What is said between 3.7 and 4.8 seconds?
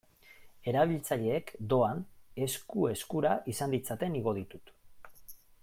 ditzaten igo ditut.